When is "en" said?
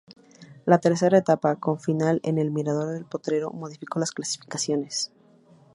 2.23-2.39